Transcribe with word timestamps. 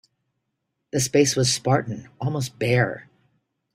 The 0.89 0.99
space 0.99 1.35
was 1.35 1.53
spartan, 1.53 2.09
almost 2.19 2.57
bare. 2.57 3.07